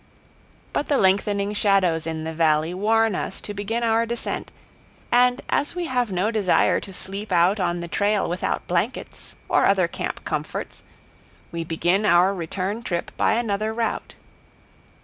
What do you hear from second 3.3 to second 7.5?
to begin our descent, and as we have no desire to sleep